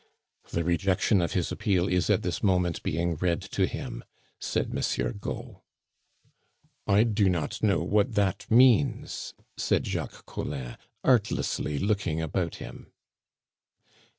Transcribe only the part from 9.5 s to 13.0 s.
said Jacques Collin, artlessly looking about him.